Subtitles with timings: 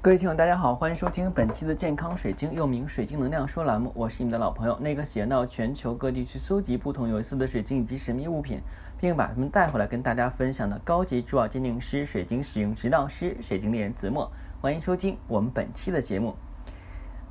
[0.00, 3.90] 各位听众，大家好，欢迎收听本期的健康水晶，又名水晶能量说栏目。
[3.96, 8.60] 我是你们的老朋友，那个喜欢到全球各地去搜集不同有意思的水晶以及神秘物品，
[9.00, 14.30] 并把它们带回来跟大家分享的高级珠宝鉴定师、水晶使用指导师、水晶猎人子墨。
[14.60, 16.36] 欢迎收听我们本期的节目。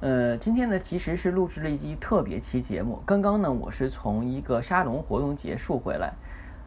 [0.01, 3.01] 呃，今天呢其实是录制了一期特别期节目。
[3.05, 6.11] 刚刚呢我是从一个沙龙活动结束回来，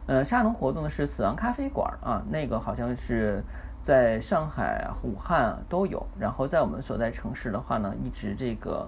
[0.07, 3.43] 呃，沙龙活动呢是死亡咖啡馆啊，那个好像是。
[3.81, 8.87] 在上海、武汉都有，然后在我们所在城市的话呢，一直这个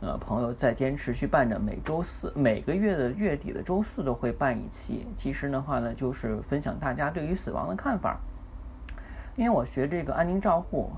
[0.00, 5.06] 呃朋友在坚持去办着，每周四每个月的月底的周四都会办一期。
[5.16, 8.18] 其实的话呢，就是分享大家对于死亡的看法。
[9.36, 10.90] 因为我学这个安宁照护，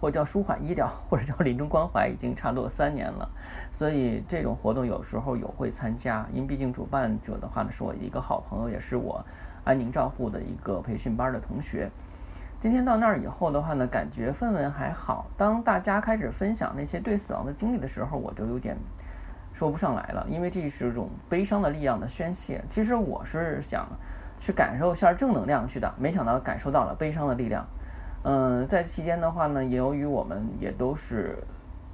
[0.00, 3.30] 或者叫舒缓医疗，或者叫临终关怀，已经差不多三年了，
[3.70, 6.26] 所以这种活动有时候有会参加。
[6.32, 9.24] 因为毕竟主办者的话呢，是我一个好朋友，也是我
[9.62, 11.88] 安宁照护的一个培训班的同学。
[12.62, 15.26] 今天到那儿以后的话呢，感觉氛围还好。
[15.36, 18.76] 当大家开始分享那些对死亡的经历的时候，我就有点
[19.52, 22.62] 说不上来了，因为这是一种悲伤的力量的宣泄。
[22.70, 23.88] 其实我是想
[24.38, 27.66] 去感受一下正能量去的，没想到感受到了悲伤的力量。
[28.22, 31.36] 嗯，在期间的话呢，由于我们也都是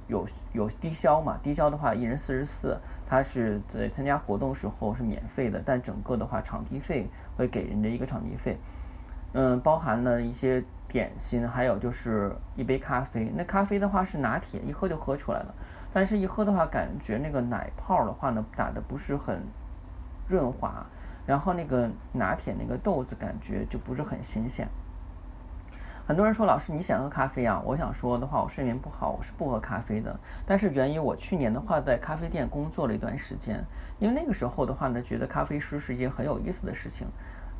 [0.05, 8.55] 有有低消嘛，低消的话一人四十四，他是在参加活动时候是免费的，但整个的话场地费会给人家一个场地费。
[9.33, 13.31] 嗯，包含了一些点心，还有就是一杯咖啡。
[13.35, 15.53] 那咖啡的话是拿铁，一喝就喝出来了。
[15.93, 19.41] 但是，一喝的话，感觉那个奶泡的话呢，打的不是很
[20.27, 20.85] 润滑。
[21.25, 24.67] 然后，那个拿铁那个豆子感觉就不是很新鲜。
[26.07, 27.61] 很多人说，老师你想喝咖啡啊？
[27.63, 30.19] 我想说的话，我睡眠不好，我是不喝咖啡的。
[30.45, 33.63] 但是，源于我去年的话，在咖啡店工作了一段时间，
[33.99, 37.07] 因为那个时候的话呢，觉得咖啡师是一件很有意思的事情。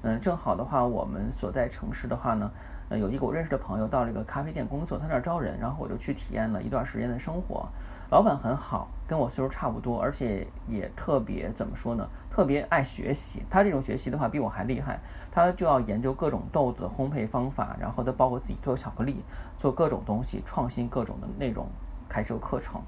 [0.02, 2.50] 嗯，正好的话，我们所在城市的话呢，
[2.88, 7.67] 呃，有一个我认识的朋友到了一个咖啡店工作，他那儿招人，然后我就去体验了一段时间的生活。
[8.09, 12.08] 老板很好，跟我岁数差不多，而且也特别怎么说呢？
[12.31, 13.44] 特别爱学习。
[13.50, 15.01] 他这种学习的话比我还厉害，
[15.31, 19.22] 他就要研究各种豆子烘焙方法，然后再包括自己做巧克力，
[19.57, 21.68] 做各种东西，创新各种的内容，
[22.07, 22.81] 开设课程。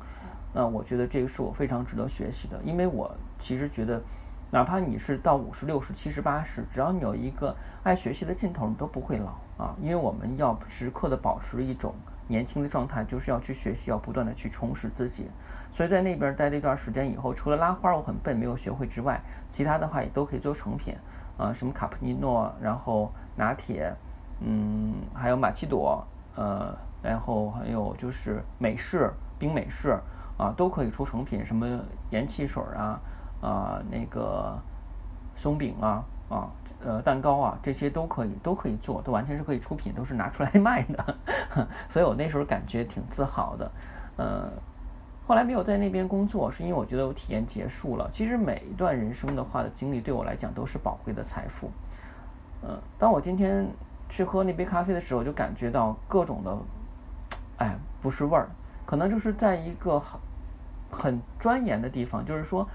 [0.53, 4.01] 那我觉得这个是我非常值得学习的，因为我其实觉得。
[4.51, 9.73] 哪怕你是到五十六十七十八十，只要你有一个爱学习的劲头，你都不会老啊！
[9.81, 11.95] 因为我们要时刻的保持一种
[12.27, 15.29] 年轻的状态，就是要去学习，要不断的去充实自己。
[15.71, 20.93] 所以在那边待了一段时间以后，除了拉花我很笨没有学会之外，其他的话也都可以做成品
[21.37, 23.89] 啊，什么卡布尼诺，然后拿铁，
[24.41, 29.09] 嗯，还有玛奇朵，呃，然后还有就是美式
[29.39, 29.97] 冰美式
[30.37, 31.79] 啊，都可以出成品，什么
[32.09, 32.99] 盐汽水啊。
[33.41, 34.57] 啊，那个
[35.35, 36.47] 松饼啊，啊，
[36.85, 41.17] 呃，蛋糕啊，这些都可以，都可以做，都完全是可以出品，都是拿出来 卖的。
[41.89, 43.71] 所以我那时候感觉挺自豪的。
[44.17, 44.51] 呃，
[45.27, 48.09] 后来没有在那边工作，是因为我觉得我体验结束了。
[48.13, 51.71] 其实每一段人生的话的经历，对我来讲都是宝贵的财富。
[52.61, 53.67] 嗯，当我今天
[54.07, 56.57] 去喝那杯咖啡的时候，就感觉到各种的，
[57.57, 58.47] 哎，不是味儿，
[58.85, 60.19] 可能就是在一个很
[60.91, 62.67] 很钻研的地方，就是说。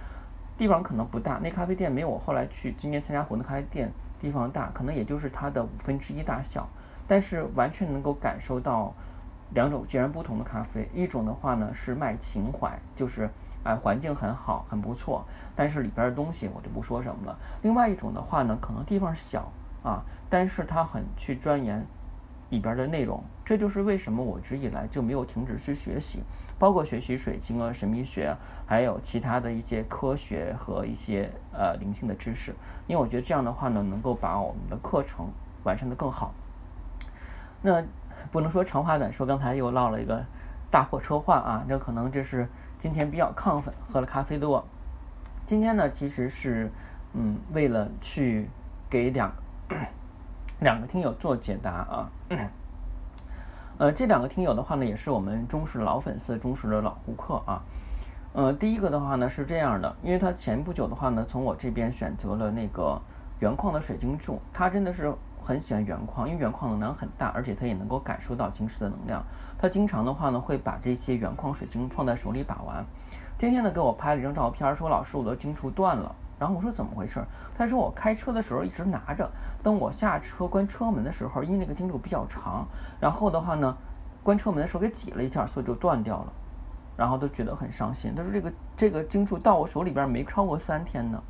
[0.58, 6.68] 地方可能不大，那咖啡店没有我后来去今年参加活动咖啡店地方大，可能也就是它的五分之一大小，
[7.06, 8.94] 但是完全能够感受到
[9.50, 10.88] 两种截然不同的咖啡。
[10.94, 13.28] 一种的话呢是卖情怀，就是
[13.64, 17.38] 哎环境很好很不错，但是里边的东西我就不说什么了。
[17.62, 19.52] 另外一种的话呢，可能地方小
[19.82, 21.86] 啊，但是它很去钻研。
[22.50, 26.22] 里边的内容，这就是为什么我直以来就没有停止去学习，
[26.58, 28.36] 包括学习水晶啊、神秘学，
[28.66, 32.54] 还有其他的一些科学和一些呃灵性的知识，
[32.86, 35.28] 因为我觉得这样的话呢，能够把我们的课程
[35.64, 36.32] 完善的更好。
[37.62, 37.82] 那
[38.30, 40.24] 不能说长话短说，刚才又唠了一个
[40.70, 44.64] 大货车话啊，那可能这是今天比较亢奋，喝了咖啡多。
[45.44, 46.70] 今天呢，其实是
[47.12, 48.48] 嗯，为了去
[48.88, 49.32] 给两。
[50.60, 52.10] 两个听友做解答啊，
[53.78, 57.62] 呃，这两个听友的话呢，也是我们忠实老粉丝、忠实的老顾客啊。
[58.32, 62.98] 呃，第一个的话呢是这样的，因为他前不久的话呢，从我这边选择了那个
[63.38, 65.12] 原矿的水晶柱，他真的是
[65.44, 69.22] 很喜欢原矿，因为原矿能量很大，而且他也能够感受到晶石的能量。
[69.58, 72.82] 他经常的话呢，会把这些原矿水晶放在手里把玩。
[73.38, 76.14] 今天呢，给我拍了一张照片，说老师，我的晶柱断了。
[76.38, 77.24] 然后我说怎么回事？
[77.56, 79.30] 他说我开车的时候一直拿着，
[79.62, 82.66] 等我下车关车门的时候，因为那个金柱比较长，
[83.00, 83.76] 然后的话呢，
[84.22, 86.32] 关车门的时候给挤了一下，所以就断掉了，
[86.96, 88.14] 然后都觉得很伤心。
[88.14, 91.22] 他说这个这个金柱到我手里边没超过三天呢，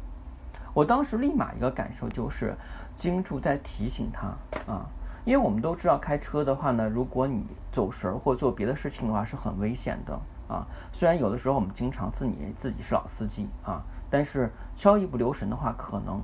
[0.75, 2.57] 我当时立马一个感受就是，
[2.97, 4.27] 金柱在提醒他
[4.73, 4.87] 啊，
[5.25, 10.19] 因为我们都知道开车的话呢，如果你走神儿或做别的事情的话，是很危险的
[10.49, 10.67] 啊。
[10.93, 16.21] 虽然有的时候我们经常自己自己是老司机啊，但是稍一不留神的话，可能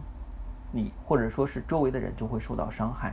[0.71, 3.13] 你或者说是周围的人就会受到伤害。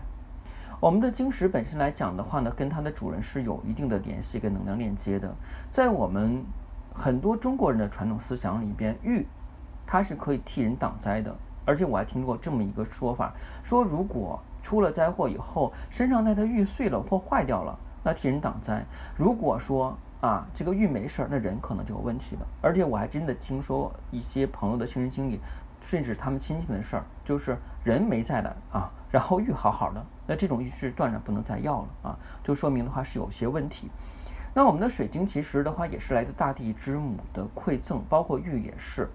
[0.80, 5.34] 我们的晶石本身来讲的话呢，跟它的主人是有一定的联系跟能量链接的。
[5.70, 6.44] 在我们
[6.94, 9.26] 很多中国人的传统思想里边，玉
[9.86, 11.36] 它是可以替人挡灾的。
[11.66, 13.34] 而且我还听过这么一个说法，
[13.64, 18.82] 说如果出了灾祸以后，身上带的玉碎了或坏掉了，那替人挡灾；
[19.16, 22.48] 如果说啊这个玉没事儿，那人可能就有问题了。
[22.62, 25.40] 而且我还真的听说一些朋友的亲身经历，
[25.86, 30.06] 甚至他们亲戚的事儿，就是人没在了啊，然后玉好好的。
[30.28, 33.90] 那这种玉是断然不能再要了啊，就说明的话是有些问题。
[34.54, 39.10] 那我们的水晶其实的话也是来自大地之母的馈赠，包括玉也是。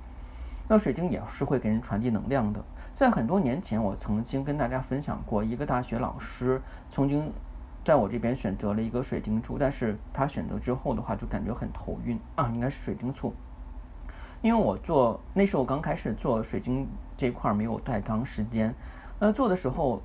[0.69, 2.65] 那水晶也是会给人传递能量的。
[2.95, 7.31] 在很多年前，我曾经跟大家分享过，一个大学老师曾经
[7.85, 13.35] 在我这边选择了一个水晶柱，但是他选择之后的话就感觉很头晕啊，应该是水晶醋。
[14.43, 18.75] 因为我做那时候刚开始做水晶这块儿没有太长时间，
[19.19, 20.03] 呃，做的时候。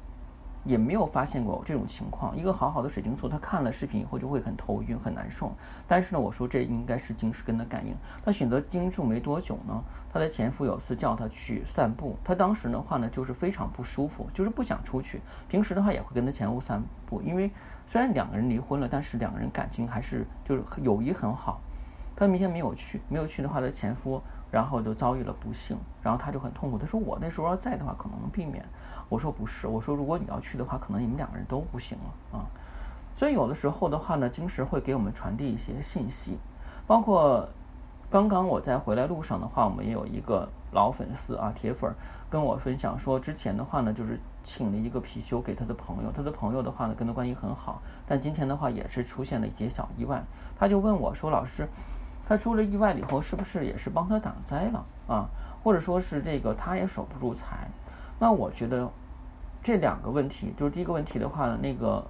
[0.64, 2.38] 也没有发现过这种情况。
[2.38, 5.52] 一个好好的水晶簇，他看了视频以后就会很头晕、很难受。
[5.88, 7.96] 但是呢，我说这应该是晶石根的感应。
[8.24, 15.22] 他选择晶柱没多久呢，他的前夫有次叫他去散步，他当时的话呢就是非常不舒服，就是不想出去。
[15.48, 17.50] 平时的话也会跟他前夫散步，因为
[17.88, 21.62] 虽然两个人离婚了，但是两个人感情还是就是友谊很好。
[22.16, 26.78] 他明天没有去，没有去的话，他前夫然后就遭遇了不幸，然后他就很痛苦。
[26.78, 28.66] 他说我那时候要在的话，可能能避免。
[29.10, 32.46] 我说不是，我说如果你要去的话，可能你们两个人都不行了啊。
[33.16, 36.38] 所以有的时候的话呢，晶石会给我们传递一些信息，
[36.88, 37.48] 包括
[38.10, 41.94] 刚刚我在回来路上的话，我们也有一个老粉丝啊，铁粉
[42.30, 50.24] 跟我分享说，之前的话呢，就是请了一个貔貅给他的朋友，他的朋友的话呢，跟他关系很好，但今天的话也是出现了一些小意外，
[50.57, 51.68] 他就问我说，老师，
[52.30, 55.28] 他出了意外了以后，是不是也是帮他挡灾了啊？
[55.64, 57.68] 或者说是这个他也守不住财？
[58.20, 58.88] 那我觉得
[59.64, 62.06] 这两个问题，就是第一个问题的话呢，那个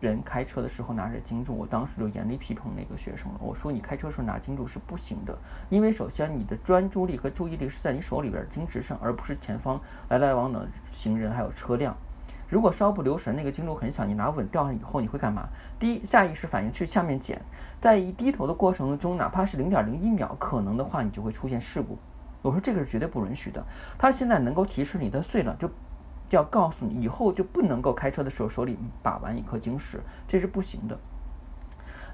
[0.00, 3.38] 人开车的时候拿着金柱，我当时就严厉批评那个学生了。
[3.38, 5.36] 我说你开车时候拿金柱是不行的，
[5.68, 9.78] 因为首先你的专注力和注意力是在你手里边金值上，而不是前方
[10.08, 11.94] 来来往往的行人还有车辆。
[12.50, 15.48] 如果稍不留神，那个金柱很小，你拿稳掉上以后，你会干嘛？
[15.78, 17.40] 第一，下意识反应去下面捡，
[17.80, 21.96] 在一低头的过程中，哪怕是零点零一秒，可能的话你就会出现事故。
[22.42, 23.64] 我说这个是绝对不允许的。
[23.96, 25.70] 他现在能够提示你的碎了，就
[26.30, 30.98] 要告诉你以后就不能够开车的时候手里把玩一颗晶石，这是不行的。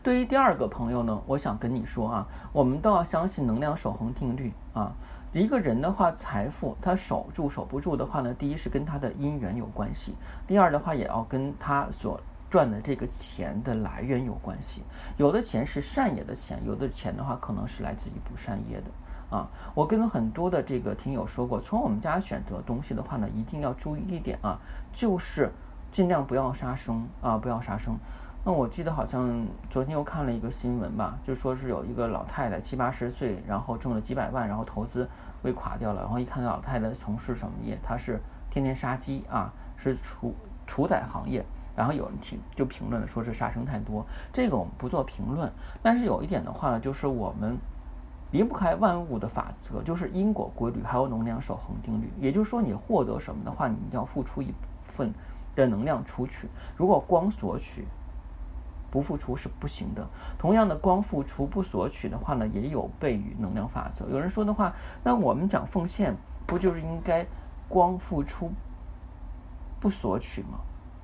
[0.02, 4.92] 对于第二个朋友呢，我想跟你说啊，我们都要相信能量守恒定律啊。
[5.36, 10.14] 一个人的话，财富他守住守不住的话呢，第一是跟他的姻缘有关系，
[10.46, 12.18] 第二的话也要跟他所
[12.48, 14.82] 赚的这个钱的来源有关系。
[15.18, 19.36] 有的钱是善业的钱，有的钱的话可能是来自于不善业的。
[19.36, 24.58] 啊，我跟很多的这个听友说过，从我们家选择东西的话呢，一定要注意一点啊，
[24.94, 25.52] 就是
[25.92, 27.94] 尽量不要杀生啊，不要杀生。
[28.46, 35.08] 那我记得好像昨天又看了一个新闻吧，就说是有一个老太太七八十岁，然后挣了几百万，然后投资
[35.43, 40.32] 被垮掉了，然后一看老太太从事什么业，她是天天杀鸡啊，是屠
[40.64, 41.44] 屠宰行业，
[41.75, 45.50] 然后有人评就评论了，说是杀生太多，这个我们不做评论，
[45.82, 47.58] 但是有一点的话呢，就是我们。
[48.32, 52.10] 离不开万物的法则，就是因果规律，还有能量守恒定律。
[52.20, 54.53] 也就是说，你获得什么的话，你一定要付出一部
[54.96, 55.15] 分
[55.55, 56.48] 的能量出去。
[56.76, 57.86] 如果光索取，
[58.96, 60.08] 不付出是不行的。
[60.38, 64.08] 同样的，光付出不索取的话呢，也有悖于能量法则。
[64.08, 64.72] 有人说的话，
[65.05, 67.26] 那我们讲奉献，不就是应该
[67.69, 68.50] 光付出
[69.79, 70.60] 不索取吗？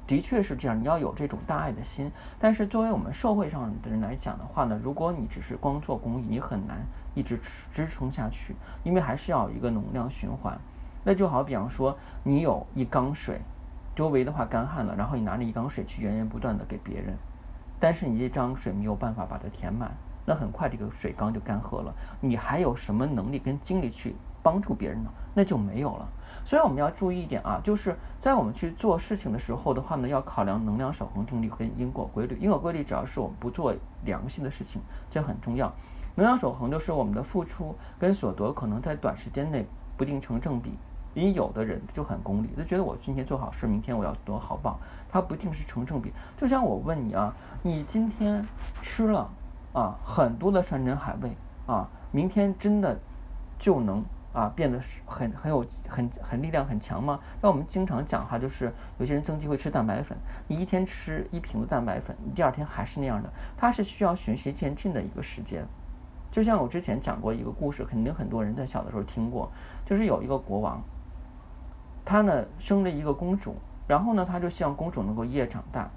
[0.06, 2.10] 的确是这样，你要有这种大爱的心。
[2.38, 6.78] 但是作为我们社会上的人来讲的话呢，如果你只是光做公益，你很难。
[7.14, 7.38] 一直
[7.70, 10.58] 支撑下去，因为还是要有一个能量循环。
[11.04, 13.38] 那就好比方说，你有一缸水，
[13.94, 17.14] 周围的话干旱了，然后你拿着一缸水去源源不断的给别人，
[17.82, 19.90] 但是你这张水没有办法把它填满，
[20.24, 21.92] 那很快这个水缸就干涸了。
[22.20, 25.10] 你还有什么能力跟精力去帮助别人呢？
[25.34, 26.06] 那就没有了。
[26.44, 32.38] 所以我们要注意一点啊，就是在我们去做事情的时候的话呢，要考量能量守恒定律跟因果规律。
[32.40, 33.74] 因果规律只要是我们不做
[34.04, 35.72] 良心的事情，这很重要。
[36.14, 40.70] 能量守恒就是我们的付出跟所得可能在短时间内不定成正比，
[41.14, 44.78] 因为有的人就很功利，就觉得我今天做好事，明天我要得好报，
[45.10, 46.12] 它不一定是成正比。
[46.36, 48.46] 就像我问你啊，你今天
[48.80, 49.30] 吃了
[49.72, 51.30] 啊很多的山珍海味
[51.66, 52.98] 啊，明天真的
[53.58, 57.20] 就能啊变得很很有很很力量很强吗？
[57.40, 60.16] 那我们经常讲哈，就是有些人增肌会吃蛋白粉，
[60.48, 65.64] 你一天吃一瓶的蛋白粉，你第二天还是那样的，它是需要循序渐进的一个时间。
[66.30, 69.52] 就像我之前讲过一个故事，肯定很多人在小的时候听过，
[69.84, 70.82] 就是有一个国王，
[72.04, 73.56] 他呢生了一个公主，
[73.86, 75.88] 然后呢他就希望公主能够一夜长大，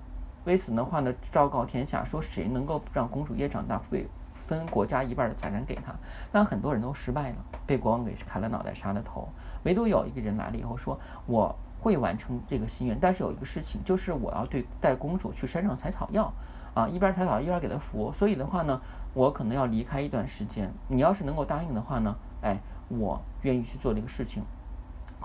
[0.46, 4.08] 为此的话呢昭告天下说谁能够让公主一夜长大，会
[4.48, 5.94] 分国家一半的财产给他。
[6.32, 7.36] 但很多人都失败了，
[7.66, 9.28] 被国王给砍了脑袋，杀了头。
[9.64, 16.32] 唯独有一个人来了以后说，我会完成这个心愿，但是有一个事情，就是我要对带公主去山上采草药。
[16.76, 18.82] 啊，一边采草一边给他服，所以的话呢，
[19.14, 20.70] 我可能要离开一段时间。
[20.90, 22.58] 你要是能够答应的话呢，哎，
[22.90, 24.44] 我愿意去做这个事情。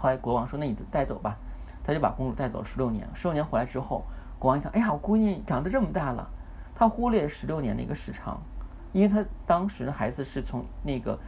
[0.00, 1.36] 后来国王说：“那你带走吧。”
[1.84, 3.08] 他就把公主带走了十六年。
[3.14, 4.04] 十六年回来之后，
[4.38, 6.28] 国王一看，哎呀，我闺女长得这么大了。
[6.74, 8.40] 他忽略十六年的一个时长，
[8.92, 11.18] 因为他当时的孩子是从那个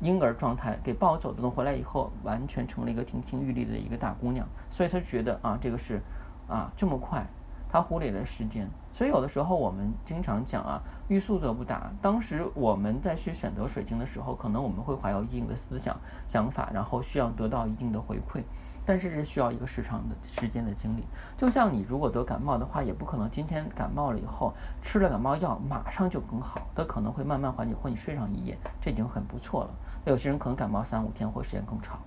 [0.00, 6.00] 婴儿状态给抱走的，回来以后完全成了一个亭亭玉立的一个大姑娘，所以他觉得啊，这个是
[6.48, 7.24] 啊这么快。
[7.70, 11.90] 他忽略了时间，所以有的时候我们经常讲啊，欲速则不达。
[12.00, 15.94] 当时我们在去选择水晶的时候，可能我们会怀有一定的思想
[16.26, 18.42] 想法，然后需要得到一定的回馈，
[18.86, 21.04] 但是是需要一个时长的时间的经历。
[21.36, 29.70] 就像你如果得感冒的话，也不可能今天感冒了以后吃了感冒药马上就更好，它可能会慢慢缓解，或你睡上一夜，这已经很不错了。
[30.06, 31.98] 有些人可能感冒三五天或时间更长，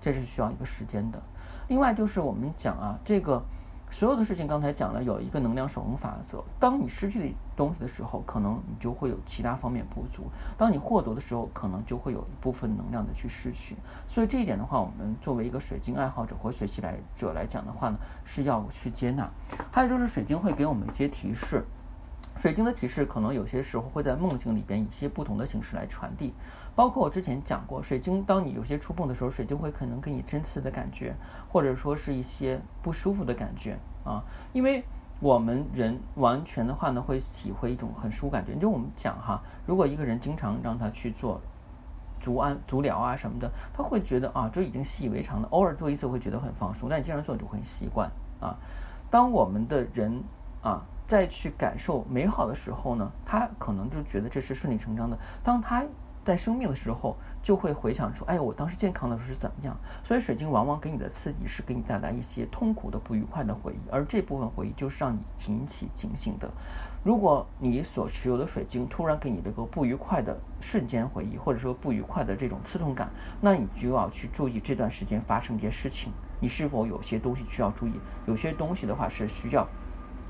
[0.00, 1.20] 这是需要一个时间的。
[1.68, 3.42] 另外就是我们讲啊，这个。
[3.90, 6.42] 所有的事情刚才讲了，有一个能量守恒法则。
[6.58, 10.22] 当你失去的东西的时候，可能你就会有其他方面不足；
[10.56, 13.76] 当你获得的时候，可能就会有一部分能量的去失去。
[14.08, 19.28] 所以这一点的话，我们作为一个水晶爱好者或学习来者来讲的话呢，是要去接纳。
[19.70, 21.64] 还有就是水晶会给我们一些提示。
[22.36, 26.32] 水晶的提示可能有些时候会在梦境里边以一些不同的形式来传递，
[26.74, 31.14] 包括我之前讲过，水晶当你有些触碰的时候，水晶会可能给你针刺的感觉，
[31.50, 34.82] 或者说是一些不舒服的感觉啊，因为
[35.20, 38.54] 我们人完全的话呢会体会一种很舒服感觉。
[38.54, 41.38] 就我们讲哈，如果一个人经常让他去做
[42.20, 48.10] 足安足疗啊什么的，他会觉得啊这已经习以为常了，偶尔做一次会觉得很放松，但你经常做就会习惯
[48.40, 48.56] 啊。
[49.10, 50.22] 当我们的人
[50.62, 50.86] 啊。
[51.10, 55.18] 再去感受美好的时候呢，他可能就觉得这是顺理成章的。
[55.42, 55.82] 当他
[56.24, 59.76] 在生病的时候，就会回想出，哎，我当时健康的时候是怎么样。
[60.04, 66.48] 所以水晶往往给你的刺激是给你带来一些痛苦的、不愉快的回忆，而这部分回忆就是让你引起警醒的。
[67.02, 77.94] 如果你所持有的水晶突然给你这个不愉快的瞬间回忆，或者说不愉快的这种刺痛感，那你就要去注意这段时间发生一些事情，你是否有些东西需要注意？
[78.28, 79.66] 有些东西的话是需要。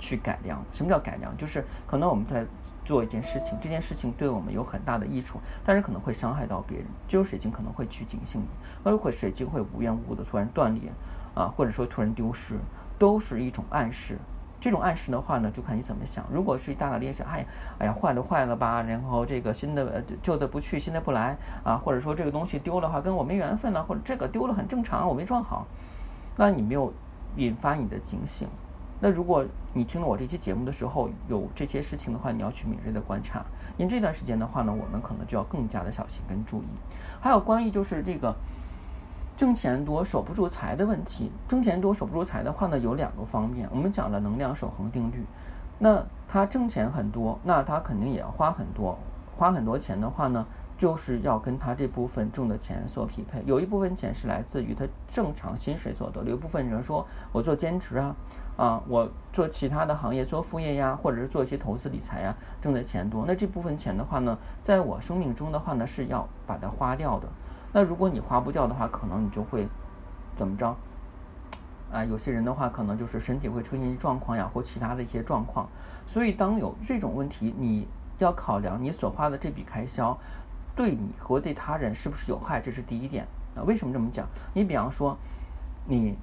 [0.00, 1.36] 去改良，什么叫改良？
[1.36, 2.44] 就是可能我们在
[2.84, 6.86] 做一件事情，这件事情对我们有很大的益处，但是可能会伤害到别人。
[7.06, 8.46] 只有水晶可能会去警醒你，
[8.82, 10.90] 而会水晶会无缘无故的突然断裂，
[11.34, 12.58] 啊，或者说突然丢失，
[12.98, 14.18] 都是一种暗示。
[14.60, 16.22] 这种暗示的话呢，就看你怎么想。
[16.30, 17.46] 如果是一大大咧咧，哎，
[17.78, 25.66] 哎呀，坏了坏了吧，然后这个新的旧的不去，新的不来啊，或者说这个东西丢了话跟我没缘分了，或者这个丢了很正常，我没装好，
[26.36, 26.92] 那你没有
[27.36, 28.48] 引发你的警醒。
[29.00, 33.42] 那如果你听了我这期节目的时候有这些事情的话，你要去敏锐的观察。
[33.78, 36.66] 因这段时间的话呢，我们可能就要更加的小心跟注意。
[37.20, 38.34] 还有关于就是这个
[39.38, 43.66] 挣钱多守不住财的问题，挣钱多守不住财的话呢，有两个方面。
[43.72, 45.24] 我们讲了能量守恒定律，
[45.78, 48.98] 那他挣钱很多，那他肯定也要花很多，
[49.36, 50.46] 花很多钱的话呢。
[50.80, 58.16] 就是要跟他这部分挣的钱所匹配，有一部分钱是来自于他正常薪水所得，有一部分人说我做兼职啊，
[58.56, 63.26] 啊，我做其他的行业做副业呀，或者是做一些投资理财呀，挣的钱多。
[63.26, 67.28] 那这部分钱的话呢，在我生命中的话呢，是要把它花掉的。
[67.74, 69.68] 那如果你花不掉的话，可能你就会
[70.34, 70.74] 怎么着？
[71.92, 75.68] 啊，有些人的话可能就是身体会出现状况呀，或其他的一些状况。
[76.06, 77.86] 所以当有这种问题，你
[78.18, 80.18] 要考量你所花的这笔开销。
[80.80, 82.58] 对你和对他人是不是有害？
[82.58, 83.60] 这是第一点啊。
[83.64, 84.26] 为什么这么讲？
[84.54, 85.14] 你比方说，
[85.84, 86.16] 你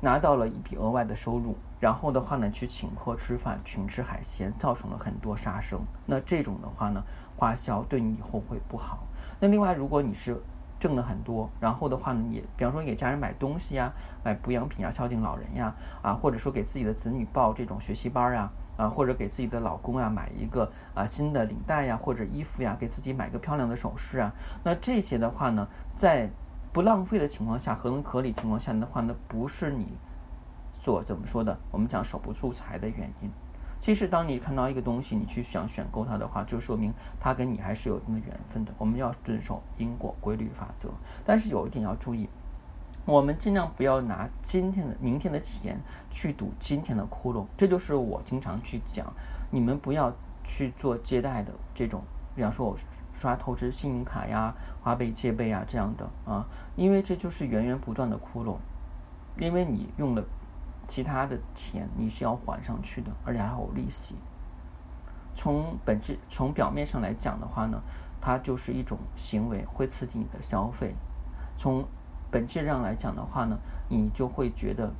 [0.00, 5.78] 拿到了一笔额外的收入，然后的话呢，去请客吃饭，群吃海鲜，造成了很多杀生。
[6.06, 7.04] 那这种的话呢，
[7.36, 9.00] 花销对你以后会不好。
[9.38, 10.40] 那另外，如果你是
[10.86, 18.48] 挣了很多，然后的话呢，你比方说给家人买东西呀，买补养品呀，孝敬老人呀，啊，或者说给自己的子女报这种学习班呀。
[18.76, 24.30] 啊，或者给自己的老公啊买一个啊新的领带呀，或者衣服呀，给自己买个漂亮的首饰啊。
[24.64, 25.66] 那这些的话呢，
[25.96, 26.28] 在
[26.74, 29.96] 不浪费的情况下，合情合理情况下的话呢，不是你
[30.78, 33.30] 所怎么说的，我们讲守不住财的原因。
[33.80, 38.72] 其实当你看到一个东西，你去想选购它的话，就说明它跟你还是有一定的缘分的。
[38.78, 40.88] 我们要遵守因果规律法则，
[41.24, 42.28] 但是有一点要注意，
[43.04, 45.80] 我们尽量不要拿今天的、明天的钱
[46.10, 47.46] 去赌今天的窟窿。
[47.56, 49.12] 这就是我经常去讲，
[49.50, 52.02] 你们不要去做借贷的这种，
[52.34, 52.76] 比方说我
[53.14, 54.52] 刷透支信用卡呀、
[54.82, 58.56] 花呗借呗啊这样的啊，因为这就是源源不断的窟窿，
[59.38, 60.24] 因为你用了。
[60.88, 64.14] 其他的钱你是要还上去的，而且还有利息。
[65.34, 67.82] 从本质、从表面上来讲的话呢，
[68.20, 70.94] 它就是一种行为，会刺激你的消费。
[71.58, 71.84] 从
[72.30, 74.92] 本质上来讲的话呢，你就会觉得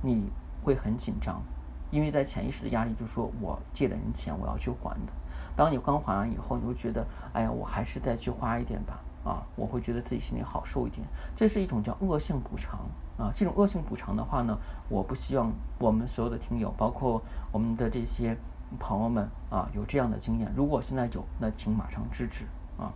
[0.00, 0.30] 你
[0.64, 1.42] 会很紧张，
[1.90, 5.12] 因为在潜意识的压力就是说我借了人钱，我要去还的。
[5.54, 8.98] 当你刚还完以后，你会觉得，哎呀，我还是再去花一点吧。
[9.24, 12.80] 啊，我会觉得自己心里好受一点，这是一种叫恶性补偿
[13.16, 13.32] 啊。
[13.34, 18.36] 这种恶性补偿的话呢，我不希望我们所有的听友，包括我们的这些
[18.80, 20.52] 朋友们啊，有这样的经验。
[20.56, 22.44] 如果现在有，那请马上制止
[22.76, 22.92] 啊。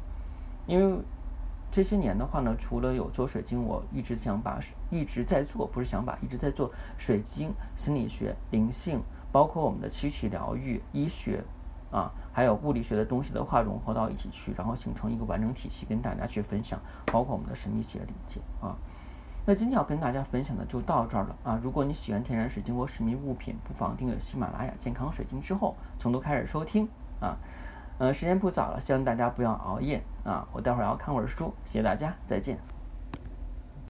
[0.67, 0.99] 因为
[1.71, 4.59] 这些年的话呢，除了有做水晶，我一直想把
[4.91, 11.45] 一直在做，不是想把一直在做水晶、心理学、灵性，包括我们的躯体疗愈、医学。
[11.91, 18.77] 啊，还有物理学的东西的话融合到一起去，然后形成一个完整体系跟大家去分享，包括我们的神秘学理解啊。
[19.45, 21.61] 那今天要跟大家分享的就到这儿了啊。
[21.63, 26.89] 如果你喜欢天然水晶或神秘物品，不妨订阅喜马拉雅健康水晶之后从头开始收听
[27.21, 27.37] 啊。
[27.99, 30.47] 呃，时间不早了，希望大家不要熬夜啊。
[30.53, 32.76] 我待会儿要看会儿书，谢谢大家，再见。